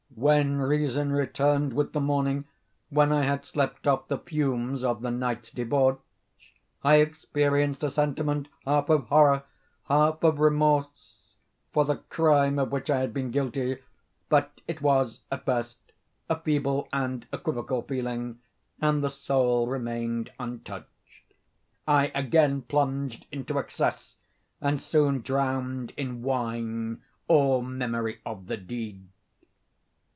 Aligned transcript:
When 0.13 0.59
reason 0.59 1.11
returned 1.13 1.73
with 1.73 1.93
the 1.93 2.01
morning—when 2.01 3.11
I 3.11 3.21
had 3.23 3.43
slept 3.43 3.87
off 3.87 4.07
the 4.07 4.19
fumes 4.19 4.83
of 4.83 5.01
the 5.01 5.09
night's 5.09 5.49
debauch—I 5.49 6.97
experienced 6.97 7.83
a 7.83 7.89
sentiment 7.89 8.47
half 8.65 8.89
of 8.89 9.07
horror, 9.07 9.43
half 9.87 10.21
of 10.23 10.39
remorse, 10.39 11.37
for 11.73 11.85
the 11.85 11.95
crime 11.95 12.59
of 12.59 12.71
which 12.71 12.87
I 12.91 12.99
had 12.99 13.15
been 13.15 13.31
guilty; 13.31 13.79
but 14.29 14.61
it 14.67 14.79
was, 14.81 15.21
at 15.31 15.45
best, 15.45 15.77
a 16.29 16.39
feeble 16.39 16.87
and 16.93 17.25
equivocal 17.33 17.81
feeling, 17.81 18.41
and 18.79 19.03
the 19.03 19.09
soul 19.09 19.65
remained 19.65 20.29
untouched. 20.39 21.33
I 21.87 22.07
again 22.13 22.61
plunged 22.63 23.25
into 23.31 23.57
excess, 23.57 24.17
and 24.59 24.79
soon 24.79 25.21
drowned 25.21 25.93
in 25.97 26.21
wine 26.21 27.01
all 27.27 27.63
memory 27.63 28.19
of 28.23 28.45
the 28.47 28.57
deed. 28.57 29.07